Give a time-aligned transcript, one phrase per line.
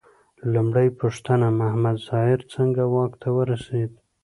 [0.53, 3.91] لومړۍ پوښتنه: محمد ظاهر څنګه واک ته ورسېد؟